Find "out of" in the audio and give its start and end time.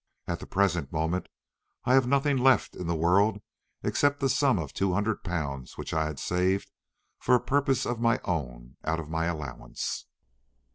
8.83-9.11